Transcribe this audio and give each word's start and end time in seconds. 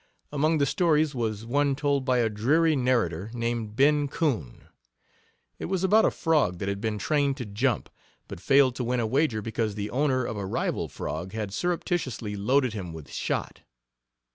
Among 0.31 0.57
the 0.57 0.65
stories 0.65 1.13
was 1.13 1.45
one 1.45 1.75
told 1.75 2.05
by 2.05 2.17
a 2.17 2.29
dreary 2.31 2.75
narrator 2.75 3.29
named 3.35 3.75
Ben 3.75 4.07
Coon. 4.07 4.65
It 5.59 5.65
was 5.65 5.83
about 5.83 6.05
a 6.05 6.09
frog 6.09 6.57
that 6.57 6.67
had 6.67 6.81
been 6.81 6.97
trained 6.97 7.37
to 7.37 7.45
jump, 7.45 7.87
but 8.27 8.39
failed 8.39 8.73
to 8.77 8.83
win 8.83 8.99
a 8.99 9.05
wager 9.05 9.43
because 9.43 9.75
the 9.75 9.91
owner 9.91 10.25
of 10.25 10.37
a 10.37 10.45
rival 10.47 10.87
frog 10.89 11.33
had 11.33 11.53
surreptitiously 11.53 12.35
loaded 12.35 12.73
him 12.73 12.93
with 12.93 13.11
shot. 13.11 13.61